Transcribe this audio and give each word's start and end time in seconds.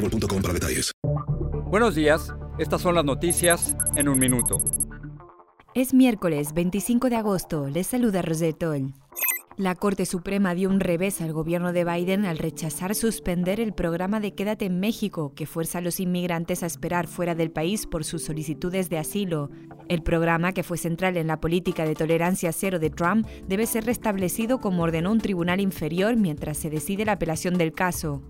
boostmobile.com 0.00 0.42
para 0.42 0.54
detalles. 0.54 0.92
Buenos 1.66 1.94
días, 1.94 2.34
estas 2.58 2.80
son 2.80 2.94
las 2.94 3.04
noticias 3.04 3.76
en 3.96 4.08
un 4.08 4.18
minuto. 4.18 4.58
Es 5.74 5.94
miércoles 5.94 6.52
25 6.52 7.10
de 7.10 7.16
agosto, 7.16 7.68
les 7.68 7.86
saluda 7.86 8.22
Rosetol. 8.22 8.92
La 9.56 9.74
Corte 9.74 10.06
Suprema 10.06 10.54
dio 10.54 10.70
un 10.70 10.80
revés 10.80 11.20
al 11.20 11.32
gobierno 11.32 11.72
de 11.72 11.84
Biden 11.84 12.24
al 12.24 12.38
rechazar 12.38 12.94
suspender 12.94 13.60
el 13.60 13.74
programa 13.74 14.18
de 14.18 14.34
Quédate 14.34 14.64
en 14.64 14.80
México, 14.80 15.34
que 15.34 15.44
fuerza 15.44 15.78
a 15.78 15.80
los 15.82 16.00
inmigrantes 16.00 16.62
a 16.62 16.66
esperar 16.66 17.06
fuera 17.06 17.34
del 17.34 17.50
país 17.50 17.86
por 17.86 18.04
sus 18.04 18.24
solicitudes 18.24 18.88
de 18.88 18.98
asilo. 18.98 19.50
El 19.88 20.02
programa, 20.02 20.52
que 20.52 20.62
fue 20.62 20.78
central 20.78 21.18
en 21.18 21.26
la 21.26 21.40
política 21.40 21.84
de 21.84 21.94
tolerancia 21.94 22.52
cero 22.52 22.78
de 22.78 22.88
Trump, 22.88 23.26
debe 23.46 23.66
ser 23.66 23.84
restablecido 23.84 24.60
como 24.60 24.82
ordenó 24.82 25.12
un 25.12 25.20
tribunal 25.20 25.60
inferior 25.60 26.16
mientras 26.16 26.56
se 26.56 26.70
decide 26.70 27.04
la 27.04 27.12
apelación 27.12 27.58
del 27.58 27.72
caso. 27.72 28.22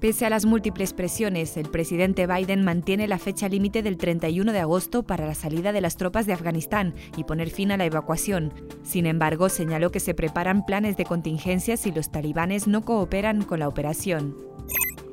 Pese 0.00 0.26
a 0.26 0.30
las 0.30 0.44
múltiples 0.44 0.92
presiones, 0.92 1.56
el 1.56 1.70
presidente 1.70 2.26
Biden 2.26 2.62
mantiene 2.62 3.08
la 3.08 3.18
fecha 3.18 3.48
límite 3.48 3.82
del 3.82 3.96
31 3.96 4.52
de 4.52 4.60
agosto 4.60 5.04
para 5.04 5.26
la 5.26 5.34
salida 5.34 5.72
de 5.72 5.80
las 5.80 5.96
tropas 5.96 6.26
de 6.26 6.34
Afganistán 6.34 6.94
y 7.16 7.24
poner 7.24 7.48
fin 7.48 7.72
a 7.72 7.78
la 7.78 7.86
evacuación. 7.86 8.52
Sin 8.82 9.06
embargo, 9.06 9.48
señaló 9.48 9.90
que 9.90 10.00
se 10.00 10.12
preparan 10.12 10.66
planes 10.66 10.98
de 10.98 11.06
contingencia 11.06 11.78
si 11.78 11.92
los 11.92 12.12
talibanes 12.12 12.68
no 12.68 12.84
cooperan 12.84 13.42
con 13.42 13.60
la 13.60 13.68
operación. 13.68 14.36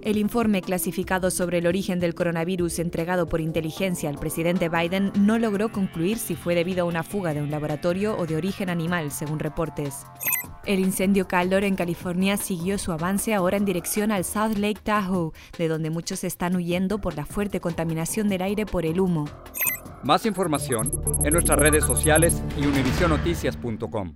El 0.04 0.18
informe 0.18 0.62
clasificado 0.62 1.32
sobre 1.32 1.59
el 1.59 1.68
origen 1.68 2.02
del 2.02 2.14
coronavirus 2.14 2.80
entregado 2.80 3.30
por 3.30 3.40
inteligencia 3.40 4.10
al 4.10 4.18
presidente 4.18 4.68
Biden 4.68 5.14
no 5.18 5.40
logró 5.40 5.72
concluir 5.72 6.18
si 6.18 6.36
fue 6.36 6.56
debido 6.56 6.82
a 6.82 6.88
una 6.90 7.04
fuga 7.04 7.34
de 7.34 7.42
un 7.42 7.50
laboratorio 7.50 8.18
o 8.18 8.26
de 8.26 8.36
origen 8.36 8.70
animal, 8.70 9.14
según 9.14 9.40
reportes. 9.40 10.06
El 10.66 10.82
incendio 10.82 11.26
Caldor 11.26 11.64
en 11.64 11.78
California 11.78 12.36
siguió 12.36 12.78
su 12.78 12.92
avance 12.92 13.34
ahora 13.34 13.56
en 13.56 13.64
dirección 13.64 14.12
al 14.12 14.26
South 14.26 14.58
Lake 14.58 14.82
Tahoe, 14.84 15.32
de 15.58 15.70
donde 15.70 15.90
muchos 15.90 16.26
están 16.26 16.58
huyendo 16.58 17.00
por 17.00 17.16
la 17.16 17.26
fuerte 17.26 17.62
contaminación 17.62 18.28
del 18.28 18.42
aire 18.42 18.66
por 18.66 18.86
el 18.86 19.00
humo. 19.00 19.23
Más 20.04 20.26
información 20.26 20.92
en 21.23 21.32
nuestras 21.32 21.58
redes 21.58 21.86
sociales 21.86 22.44
y 22.62 22.66
univisionoticias.com. 22.66 24.16